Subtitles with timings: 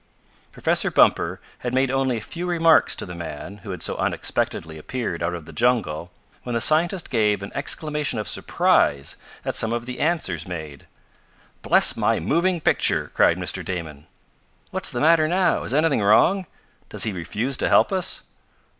[0.51, 4.79] Professor Bumper had made only a few remarks to the man who had so unexpectedly
[4.79, 6.09] appeared out of the jungle
[6.41, 10.87] when the scientist gave an exclamation of surprise at some of the answers made.
[11.61, 13.63] "Bless my moving picture!" cried Mr.
[13.63, 14.07] Damon.
[14.71, 15.61] "What's the matter now?
[15.61, 16.47] Is anything wrong?
[16.89, 18.23] Does he refuse to help us?"